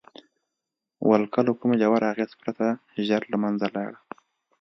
[1.09, 2.65] ولکه له کوم ژور اغېز پرته
[3.07, 3.99] ژر له منځه لاړه.